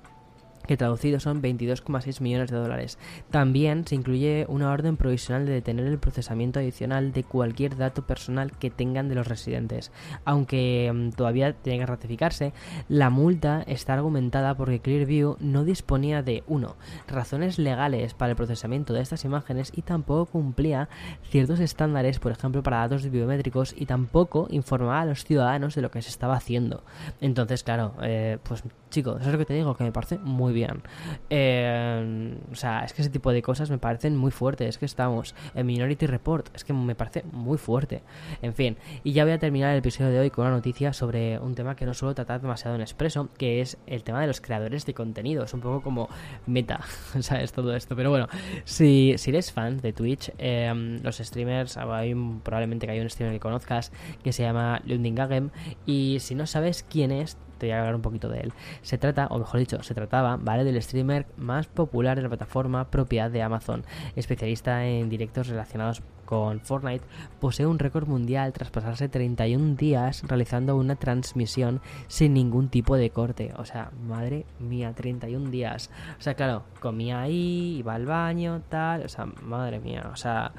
que 0.67 0.77
traducido 0.77 1.19
son 1.19 1.41
22,6 1.41 2.21
millones 2.21 2.51
de 2.51 2.57
dólares. 2.57 2.97
También 3.29 3.85
se 3.87 3.95
incluye 3.95 4.45
una 4.47 4.71
orden 4.71 4.97
provisional 4.97 5.45
de 5.45 5.53
detener 5.53 5.85
el 5.85 5.99
procesamiento 5.99 6.59
adicional 6.59 7.13
de 7.13 7.23
cualquier 7.23 7.77
dato 7.77 8.05
personal 8.05 8.51
que 8.57 8.69
tengan 8.69 9.09
de 9.09 9.15
los 9.15 9.27
residentes. 9.27 9.91
Aunque 10.25 10.91
mm, 10.93 11.09
todavía 11.11 11.53
tiene 11.53 11.79
que 11.79 11.85
ratificarse, 11.85 12.53
la 12.87 13.09
multa 13.09 13.63
está 13.67 13.93
argumentada 13.93 14.55
porque 14.55 14.79
Clearview 14.79 15.37
no 15.39 15.63
disponía 15.63 16.21
de 16.21 16.43
1. 16.47 16.75
razones 17.07 17.57
legales 17.57 18.13
para 18.13 18.31
el 18.31 18.35
procesamiento 18.35 18.93
de 18.93 19.01
estas 19.01 19.25
imágenes 19.25 19.71
y 19.75 19.81
tampoco 19.81 20.25
cumplía 20.25 20.89
ciertos 21.29 21.59
estándares, 21.59 22.19
por 22.19 22.31
ejemplo, 22.31 22.63
para 22.63 22.77
datos 22.77 23.09
biométricos 23.09 23.73
y 23.77 23.85
tampoco 23.85 24.47
informaba 24.49 25.01
a 25.01 25.05
los 25.05 25.23
ciudadanos 25.23 25.75
de 25.75 25.81
lo 25.81 25.91
que 25.91 26.01
se 26.01 26.09
estaba 26.09 26.35
haciendo. 26.35 26.83
Entonces, 27.19 27.63
claro, 27.63 27.93
eh, 28.01 28.37
pues 28.43 28.63
chicos, 28.89 29.21
eso 29.21 29.29
es 29.29 29.33
lo 29.33 29.39
que 29.39 29.45
te 29.45 29.53
digo, 29.53 29.75
que 29.75 29.83
me 29.83 29.91
parece 29.91 30.17
muy 30.19 30.50
bien. 30.51 30.81
Eh, 31.29 32.37
o 32.51 32.55
sea, 32.55 32.83
es 32.83 32.93
que 32.93 33.01
ese 33.01 33.11
tipo 33.11 33.31
de 33.31 33.41
cosas 33.41 33.69
me 33.69 33.77
parecen 33.77 34.15
muy 34.15 34.31
fuertes. 34.31 34.69
Es 34.69 34.77
que 34.77 34.85
estamos 34.85 35.35
en 35.55 35.65
Minority 35.65 36.07
Report, 36.07 36.47
es 36.55 36.63
que 36.63 36.73
me 36.73 36.95
parece 36.95 37.23
muy 37.31 37.57
fuerte. 37.57 38.03
En 38.41 38.53
fin, 38.53 38.77
y 39.03 39.13
ya 39.13 39.23
voy 39.23 39.33
a 39.33 39.39
terminar 39.39 39.71
el 39.71 39.79
episodio 39.79 40.11
de 40.11 40.19
hoy 40.19 40.29
con 40.29 40.45
una 40.45 40.55
noticia 40.55 40.93
sobre 40.93 41.39
un 41.39 41.55
tema 41.55 41.75
que 41.75 41.85
no 41.85 41.93
suelo 41.93 42.15
tratar 42.15 42.41
demasiado 42.41 42.75
en 42.75 42.81
expreso, 42.81 43.29
que 43.37 43.61
es 43.61 43.77
el 43.87 44.03
tema 44.03 44.21
de 44.21 44.27
los 44.27 44.41
creadores 44.41 44.85
de 44.85 44.93
contenido. 44.93 45.43
Es 45.43 45.53
un 45.53 45.61
poco 45.61 45.81
como 45.81 46.09
meta, 46.45 46.81
¿sabes? 47.19 47.51
Todo 47.51 47.75
esto. 47.75 47.95
Pero 47.95 48.09
bueno, 48.09 48.27
si, 48.65 49.15
si 49.17 49.29
eres 49.29 49.51
fan 49.51 49.77
de 49.79 49.93
Twitch, 49.93 50.31
eh, 50.37 50.99
los 51.03 51.17
streamers, 51.17 51.77
hay 51.77 52.15
probablemente 52.43 52.85
que 52.85 52.93
hay 52.93 52.99
un 52.99 53.09
streamer 53.09 53.35
que 53.35 53.39
conozcas 53.39 53.91
que 54.23 54.31
se 54.31 54.43
llama 54.43 54.81
Lundingagem, 54.85 55.49
y 55.85 56.17
si 56.19 56.35
no 56.35 56.45
sabes 56.45 56.83
quién 56.83 57.11
es, 57.11 57.37
te 57.61 57.67
voy 57.67 57.73
a 57.73 57.79
hablar 57.79 57.95
un 57.95 58.01
poquito 58.01 58.27
de 58.27 58.39
él. 58.39 58.53
Se 58.81 58.97
trata, 58.97 59.27
o 59.27 59.37
mejor 59.37 59.59
dicho, 59.59 59.83
se 59.83 59.93
trataba, 59.93 60.37
¿vale? 60.37 60.63
Del 60.63 60.81
streamer 60.81 61.27
más 61.37 61.67
popular 61.67 62.17
de 62.17 62.23
la 62.23 62.29
plataforma 62.29 62.89
propia 62.89 63.29
de 63.29 63.43
Amazon, 63.43 63.85
especialista 64.15 64.83
en 64.87 65.09
directos 65.09 65.47
relacionados 65.47 66.01
con 66.25 66.59
Fortnite, 66.61 67.05
posee 67.39 67.67
un 67.67 67.77
récord 67.77 68.07
mundial 68.07 68.51
tras 68.51 68.71
pasarse 68.71 69.09
31 69.09 69.75
días 69.75 70.23
realizando 70.25 70.75
una 70.75 70.95
transmisión 70.95 71.81
sin 72.07 72.33
ningún 72.33 72.69
tipo 72.69 72.95
de 72.95 73.11
corte. 73.11 73.53
O 73.57 73.65
sea, 73.65 73.91
madre 74.07 74.45
mía, 74.57 74.93
31 74.95 75.51
días. 75.51 75.91
O 76.17 76.21
sea, 76.21 76.33
claro, 76.33 76.63
comía 76.79 77.21
ahí, 77.21 77.75
iba 77.77 77.93
al 77.93 78.07
baño, 78.07 78.61
tal. 78.69 79.03
O 79.03 79.09
sea, 79.09 79.25
madre 79.25 79.79
mía, 79.79 80.09
o 80.11 80.15
sea 80.15 80.51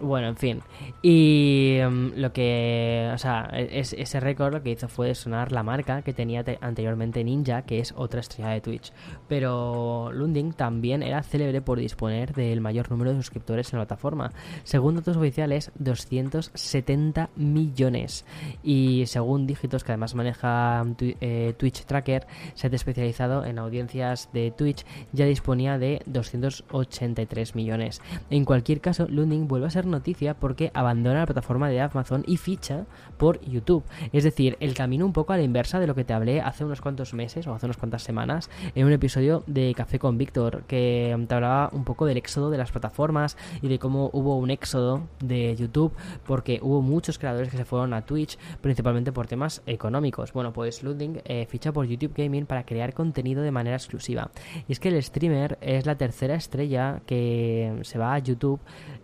bueno, 0.00 0.28
en 0.28 0.36
fin. 0.36 0.62
Y 1.02 1.76
em, 1.78 2.12
lo 2.16 2.32
que. 2.32 3.10
O 3.14 3.18
sea, 3.18 3.50
es, 3.52 3.92
ese 3.92 4.20
récord 4.20 4.52
lo 4.52 4.62
que 4.62 4.70
hizo 4.70 4.88
fue 4.88 5.14
sonar 5.14 5.52
la 5.52 5.62
marca 5.62 6.02
que 6.02 6.12
tenía 6.12 6.44
anteriormente 6.60 7.24
Ninja, 7.24 7.62
que 7.62 7.78
es 7.78 7.92
otra 7.96 8.20
estrella 8.20 8.50
de 8.50 8.60
Twitch. 8.60 8.92
Pero 9.28 10.10
Lunding 10.12 10.52
también 10.52 11.02
era 11.02 11.22
célebre 11.22 11.60
por 11.60 11.78
disponer 11.78 12.34
del 12.34 12.60
mayor 12.60 12.90
número 12.90 13.10
de 13.10 13.16
suscriptores 13.16 13.72
en 13.72 13.78
la 13.78 13.86
plataforma. 13.86 14.32
Según 14.64 14.96
datos 14.96 15.16
oficiales, 15.16 15.70
270 15.78 17.30
millones. 17.36 18.24
Y 18.62 19.04
según 19.06 19.46
dígitos 19.46 19.84
que 19.84 19.92
además 19.92 20.14
maneja 20.14 20.84
eh, 20.98 21.54
Twitch 21.56 21.84
Tracker, 21.84 22.26
se 22.54 22.66
ha 22.66 22.70
especializado 22.70 23.44
en 23.44 23.58
audiencias 23.58 24.28
de 24.32 24.50
Twitch, 24.50 24.84
ya 25.12 25.26
disponía 25.26 25.78
de 25.78 26.02
283 26.06 27.54
millones. 27.54 28.00
En 28.30 28.44
cualquier 28.44 28.80
caso, 28.80 29.06
Lunding 29.08 29.48
vuelve 29.48 29.66
a 29.66 29.70
ser 29.70 29.83
noticia 29.86 30.34
porque 30.34 30.70
abandona 30.74 31.20
la 31.20 31.26
plataforma 31.26 31.68
de 31.68 31.80
Amazon 31.80 32.24
y 32.26 32.36
ficha 32.36 32.86
por 33.18 33.40
YouTube. 33.40 33.84
Es 34.12 34.24
decir, 34.24 34.56
el 34.60 34.74
camino 34.74 35.06
un 35.06 35.12
poco 35.12 35.32
a 35.32 35.36
la 35.36 35.42
inversa 35.42 35.80
de 35.80 35.86
lo 35.86 35.94
que 35.94 36.04
te 36.04 36.12
hablé 36.12 36.40
hace 36.40 36.64
unos 36.64 36.80
cuantos 36.80 37.14
meses 37.14 37.46
o 37.46 37.54
hace 37.54 37.66
unas 37.66 37.76
cuantas 37.76 38.02
semanas 38.02 38.50
en 38.74 38.86
un 38.86 38.92
episodio 38.92 39.44
de 39.46 39.74
Café 39.76 39.98
con 39.98 40.18
Víctor 40.18 40.64
que 40.66 41.16
te 41.28 41.34
hablaba 41.34 41.70
un 41.72 41.84
poco 41.84 42.06
del 42.06 42.16
éxodo 42.16 42.50
de 42.50 42.58
las 42.58 42.72
plataformas 42.72 43.36
y 43.62 43.68
de 43.68 43.78
cómo 43.78 44.10
hubo 44.12 44.36
un 44.36 44.50
éxodo 44.50 45.08
de 45.20 45.54
YouTube 45.56 45.92
porque 46.26 46.58
hubo 46.62 46.82
muchos 46.82 47.18
creadores 47.18 47.50
que 47.50 47.56
se 47.56 47.64
fueron 47.64 47.94
a 47.94 48.02
Twitch 48.02 48.38
principalmente 48.60 49.12
por 49.12 49.26
temas 49.26 49.62
económicos. 49.66 50.32
Bueno, 50.32 50.52
pues 50.52 50.82
Luding 50.82 51.22
eh, 51.24 51.46
ficha 51.46 51.72
por 51.72 51.86
YouTube 51.86 52.14
Gaming 52.16 52.46
para 52.46 52.64
crear 52.64 52.94
contenido 52.94 53.42
de 53.42 53.50
manera 53.50 53.76
exclusiva. 53.76 54.30
Y 54.68 54.72
es 54.72 54.80
que 54.80 54.88
el 54.88 55.02
streamer 55.02 55.58
es 55.60 55.86
la 55.86 55.96
tercera 55.96 56.34
estrella 56.34 57.00
que 57.06 57.78
se 57.82 57.98
va 57.98 58.14
a 58.14 58.18
YouTube 58.18 58.60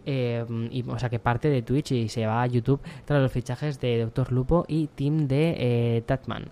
eh, 0.06 0.44
y, 0.70 0.84
o 0.88 0.98
sea, 0.98 1.08
que 1.08 1.18
parte 1.18 1.48
de 1.48 1.62
Twitch 1.62 1.92
y 1.92 2.08
se 2.08 2.26
va 2.26 2.42
a 2.42 2.46
YouTube 2.46 2.80
tras 3.04 3.20
los 3.20 3.32
fichajes 3.32 3.80
de 3.80 4.00
Doctor 4.00 4.32
Lupo 4.32 4.64
y 4.68 4.88
Team 4.88 5.28
de 5.28 5.56
eh, 5.58 6.02
Tatman. 6.06 6.44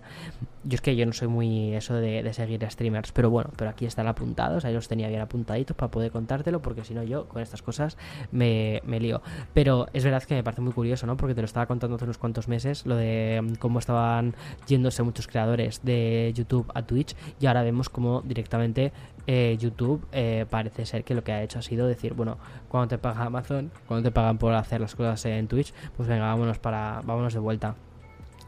Yo 0.65 0.75
es 0.75 0.81
que 0.81 0.95
yo 0.95 1.05
no 1.05 1.13
soy 1.13 1.29
muy 1.29 1.73
eso 1.73 1.93
de, 1.95 2.33
seguir 2.33 2.63
a 2.65 2.69
streamers, 2.69 3.13
pero 3.13 3.29
bueno, 3.29 3.49
pero 3.55 3.69
aquí 3.69 3.85
están 3.85 4.07
apuntados, 4.07 4.65
ahí 4.65 4.73
los 4.73 4.89
tenía 4.89 5.07
bien 5.07 5.21
apuntaditos 5.21 5.75
para 5.75 5.89
poder 5.89 6.11
contártelo, 6.11 6.61
porque 6.61 6.83
si 6.83 6.93
no 6.93 7.01
yo 7.01 7.29
con 7.29 7.41
estas 7.41 7.61
cosas 7.61 7.97
me, 8.31 8.81
me 8.85 8.99
lío. 8.99 9.21
Pero 9.53 9.87
es 9.93 10.03
verdad 10.03 10.21
que 10.23 10.35
me 10.35 10.43
parece 10.43 10.61
muy 10.61 10.73
curioso, 10.73 11.07
¿no? 11.07 11.15
Porque 11.15 11.33
te 11.33 11.41
lo 11.41 11.45
estaba 11.45 11.65
contando 11.65 11.95
hace 11.95 12.03
unos 12.03 12.17
cuantos 12.17 12.49
meses, 12.49 12.85
lo 12.85 12.97
de 12.97 13.41
mm, 13.41 13.55
cómo 13.55 13.79
estaban 13.79 14.35
yéndose 14.67 15.01
muchos 15.01 15.27
creadores 15.27 15.81
de 15.83 16.33
YouTube 16.35 16.69
a 16.73 16.81
Twitch, 16.83 17.15
y 17.39 17.45
ahora 17.45 17.63
vemos 17.63 17.87
cómo 17.87 18.21
directamente 18.21 18.91
eh, 19.27 19.57
YouTube 19.59 20.05
eh, 20.11 20.45
parece 20.49 20.85
ser 20.85 21.03
que 21.03 21.13
lo 21.13 21.23
que 21.23 21.31
ha 21.31 21.43
hecho 21.43 21.59
ha 21.59 21.61
sido 21.61 21.87
decir, 21.87 22.13
bueno, 22.15 22.37
cuando 22.67 22.87
te 22.87 22.97
paga 22.97 23.25
Amazon, 23.25 23.71
cuando 23.87 24.08
te 24.08 24.08
pagan 24.11 24.37
por 24.37 24.53
hacer 24.53 24.81
las 24.81 24.95
cosas 24.95 25.23
en 25.25 25.47
Twitch, 25.47 25.73
pues 25.95 26.07
venga, 26.07 26.25
vámonos 26.25 26.59
para, 26.59 27.01
vámonos 27.03 27.33
de 27.33 27.39
vuelta. 27.39 27.75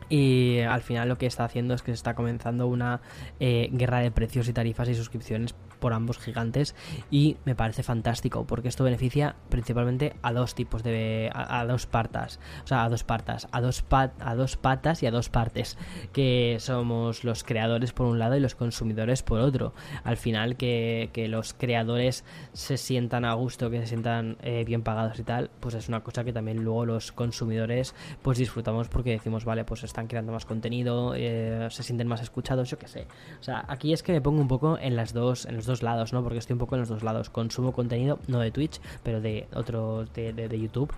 Y 0.10 0.60
al 0.60 0.82
final 0.82 1.08
lo 1.08 1.18
que 1.18 1.26
está 1.26 1.46
haciendo 1.46 1.74
es 1.74 1.82
que 1.82 1.92
se 1.92 1.96
está 1.96 2.16
comenzando 2.16 2.68
una 2.68 3.00
eh, 3.40 3.70
guerra 3.72 4.00
de 4.00 4.12
precios 4.12 4.50
y 4.50 4.54
tarifas 4.54 4.90
y 4.90 4.96
suscripciones 4.96 5.56
por 5.82 5.92
ambos 5.92 6.18
gigantes 6.18 6.76
y 7.10 7.36
me 7.44 7.56
parece 7.56 7.84
fantástico 7.84 8.46
porque 8.48 8.70
esto 8.70 8.86
beneficia 8.86 9.36
principalmente 9.50 10.16
a 10.22 10.32
dos 10.32 10.56
tipos 10.56 10.84
de 10.84 11.30
a, 11.34 11.66
dos 11.66 11.88
partas 11.88 12.40
o 12.64 12.68
sea 12.68 12.86
a 12.86 12.90
dos 12.90 13.04
partas 13.04 13.50
a 13.52 13.60
dos 13.60 13.84
a 13.92 14.36
dos 14.36 14.56
patas 14.56 15.04
y 15.04 15.08
a 15.08 15.12
dos 15.12 15.28
partes 15.28 15.78
que 16.14 16.58
somos 16.60 17.24
los 17.24 17.44
creadores 17.44 17.94
por 17.94 18.08
un 18.08 18.20
lado 18.20 18.36
y 18.36 18.40
los 18.40 18.56
consumidores 18.56 19.24
por 19.24 19.40
otro. 19.40 19.74
Al 20.04 20.18
final 20.18 20.56
que, 20.56 21.10
los 21.30 21.54
creadores 21.54 22.24
se 22.54 22.78
sientan 22.78 23.26
a 23.26 23.34
gusto 23.34 23.70
que 23.70 23.80
se 23.80 23.88
sientan 23.88 24.38
eh, 24.42 24.64
bien 24.66 24.82
pagados 24.82 25.20
y 25.20 25.24
tal 25.24 25.52
pues 25.60 25.76
es 25.76 25.88
una 25.88 26.02
cosa 26.02 26.24
que 26.24 26.34
también 26.34 26.64
luego 26.64 26.86
los 26.86 27.12
consumidores 27.12 27.94
pues 28.24 28.40
disfrutamos 28.40 28.90
porque 28.90 29.12
decimos 29.12 29.46
vale 29.46 29.64
pues 29.64 29.84
están 29.84 30.08
creando 30.08 30.32
más 30.32 30.46
contenido 30.46 31.14
eh, 31.16 31.68
se 31.70 31.84
sienten 31.84 32.08
más 32.08 32.22
escuchados 32.22 32.70
yo 32.70 32.78
qué 32.78 32.88
sé. 32.88 33.08
O 33.40 33.44
sea 33.44 33.66
aquí 33.68 33.94
es 33.94 34.04
que 34.04 34.12
me 34.12 34.22
pongo 34.22 34.42
un 34.42 34.48
poco 34.48 34.78
en 34.80 34.96
las 34.96 35.14
dos 35.14 35.46
en 35.46 35.56
los 35.56 35.66
dos 35.66 35.71
lados, 35.82 36.14
¿no? 36.14 36.24
Porque 36.24 36.40
estoy 36.40 36.54
un 36.54 36.60
poco 36.60 36.76
en 36.76 36.82
los 36.82 36.90
dos 36.90 37.04
lados. 37.04 37.30
Consumo 37.30 37.72
contenido, 37.72 38.20
no 38.28 38.40
de 38.40 38.52
Twitch, 38.52 38.82
pero 39.04 39.22
de 39.22 39.48
otro, 39.54 40.06
de, 40.14 40.34
de, 40.34 40.60
YouTube. 40.60 40.94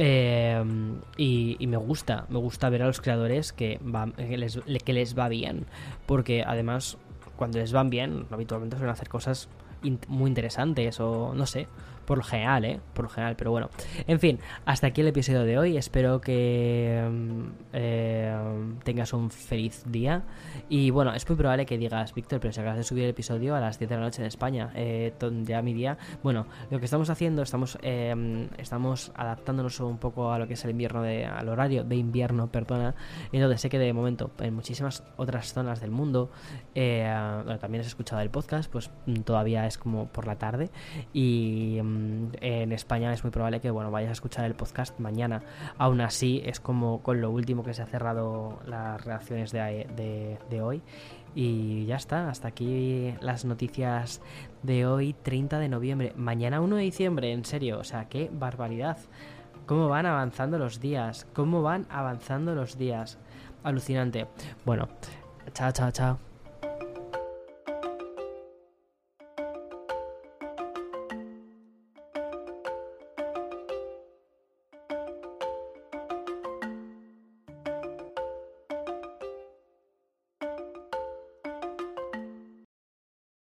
Eh, 0.00 0.62
y, 1.16 1.66
me 1.66 1.76
gusta, 1.76 2.26
me 2.28 2.38
gusta 2.38 2.68
ver 2.68 2.82
a 2.82 2.86
los 2.86 3.00
creadores 3.00 3.52
que, 3.52 3.78
va, 3.78 4.10
que, 4.10 4.36
les, 4.36 4.60
que 4.84 4.92
les 4.92 5.16
va 5.16 5.28
bien. 5.28 5.66
Porque 6.06 6.42
además, 6.44 6.98
cuando 7.36 7.58
les 7.58 7.72
van 7.72 7.90
bien, 7.90 8.26
habitualmente 8.30 8.76
suelen 8.76 8.92
hacer 8.92 9.08
cosas 9.08 9.48
muy 10.08 10.28
interesantes 10.28 10.98
o 11.00 11.32
no 11.34 11.46
sé. 11.46 11.68
Por 12.08 12.16
lo 12.16 12.24
general, 12.24 12.64
¿eh? 12.64 12.80
Por 12.94 13.04
lo 13.04 13.10
general, 13.10 13.36
pero 13.36 13.50
bueno. 13.50 13.68
En 14.06 14.18
fin, 14.18 14.38
hasta 14.64 14.86
aquí 14.86 15.02
el 15.02 15.08
episodio 15.08 15.42
de 15.42 15.58
hoy. 15.58 15.76
Espero 15.76 16.22
que 16.22 17.06
mm, 17.06 17.42
eh, 17.74 18.34
tengas 18.82 19.12
un 19.12 19.30
feliz 19.30 19.82
día. 19.84 20.22
Y 20.70 20.88
bueno, 20.88 21.12
es 21.12 21.28
muy 21.28 21.36
probable 21.36 21.66
que 21.66 21.76
digas, 21.76 22.14
Víctor, 22.14 22.40
pero 22.40 22.50
si 22.54 22.60
acabas 22.60 22.78
de 22.78 22.84
subir 22.84 23.04
el 23.04 23.10
episodio 23.10 23.54
a 23.54 23.60
las 23.60 23.78
10 23.78 23.90
de 23.90 23.96
la 23.96 24.00
noche 24.00 24.22
en 24.22 24.26
España, 24.26 24.70
eh, 24.74 25.12
ya 25.42 25.60
mi 25.60 25.74
día. 25.74 25.98
Bueno, 26.22 26.46
lo 26.70 26.78
que 26.78 26.86
estamos 26.86 27.10
haciendo, 27.10 27.42
estamos, 27.42 27.76
eh, 27.82 28.48
estamos 28.56 29.12
adaptándonos 29.14 29.78
un 29.80 29.98
poco 29.98 30.32
a 30.32 30.38
lo 30.38 30.48
que 30.48 30.54
es 30.54 30.64
el 30.64 30.70
invierno, 30.70 31.02
de, 31.02 31.26
al 31.26 31.46
horario 31.50 31.84
de 31.84 31.96
invierno, 31.96 32.50
perdona. 32.50 32.94
Entonces 33.32 33.60
sé 33.60 33.68
que 33.68 33.78
de 33.78 33.92
momento 33.92 34.30
en 34.38 34.54
muchísimas 34.54 35.04
otras 35.18 35.52
zonas 35.52 35.82
del 35.82 35.90
mundo, 35.90 36.30
bueno, 36.74 37.58
también 37.58 37.82
has 37.82 37.88
escuchado 37.88 38.22
el 38.22 38.30
podcast, 38.30 38.72
pues 38.72 38.90
mm, 39.04 39.16
todavía 39.26 39.66
es 39.66 39.76
como 39.76 40.08
por 40.08 40.26
la 40.26 40.36
tarde. 40.36 40.70
Y 41.12 41.78
mm, 41.82 41.97
en 42.40 42.72
España 42.72 43.12
es 43.12 43.24
muy 43.24 43.30
probable 43.30 43.60
que 43.60 43.70
bueno 43.70 43.90
vayas 43.90 44.10
a 44.10 44.12
escuchar 44.12 44.44
el 44.44 44.54
podcast 44.54 44.98
mañana. 44.98 45.42
Aún 45.76 46.00
así, 46.00 46.42
es 46.44 46.60
como 46.60 47.02
con 47.02 47.20
lo 47.20 47.30
último 47.30 47.64
que 47.64 47.74
se 47.74 47.82
ha 47.82 47.86
cerrado 47.86 48.60
las 48.66 49.04
reacciones 49.04 49.52
de, 49.52 50.38
de, 50.50 50.62
hoy. 50.62 50.82
Y 51.34 51.86
ya 51.86 51.96
está, 51.96 52.28
hasta 52.28 52.48
aquí 52.48 53.14
las 53.20 53.44
noticias 53.44 54.20
de 54.62 54.86
hoy, 54.86 55.14
30 55.22 55.58
de 55.58 55.68
noviembre. 55.68 56.12
Mañana 56.16 56.60
1 56.60 56.76
de 56.76 56.82
diciembre, 56.82 57.32
en 57.32 57.44
serio, 57.44 57.78
o 57.78 57.84
sea, 57.84 58.08
qué 58.08 58.30
barbaridad. 58.32 58.98
Cómo 59.66 59.88
van 59.88 60.06
avanzando 60.06 60.58
los 60.58 60.80
días, 60.80 61.26
cómo 61.34 61.62
van 61.62 61.86
avanzando 61.90 62.54
los 62.54 62.78
días. 62.78 63.18
Alucinante. 63.62 64.26
Bueno, 64.64 64.88
chao, 65.52 65.72
chao, 65.72 65.90
chao. 65.90 66.27